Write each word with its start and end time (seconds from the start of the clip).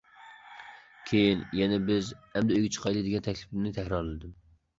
كېيىن 1.09 1.43
يەنە 1.59 1.77
بىز 1.89 2.09
ئەمدى 2.33 2.57
ئۆيگە 2.57 2.73
چىقايلى، 2.79 3.05
دېگەن 3.09 3.27
تەلىپىمنى 3.29 3.77
تەكرارلىدىم. 3.79 4.35